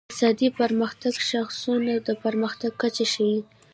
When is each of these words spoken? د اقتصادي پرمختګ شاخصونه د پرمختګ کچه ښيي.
د 0.01 0.03
اقتصادي 0.07 0.49
پرمختګ 0.59 1.13
شاخصونه 1.29 1.93
د 2.07 2.09
پرمختګ 2.23 2.71
کچه 2.81 3.05
ښيي. 3.13 3.39